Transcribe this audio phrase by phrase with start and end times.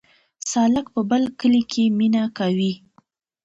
[0.51, 2.73] سالک په بل کلي کې مینه کوي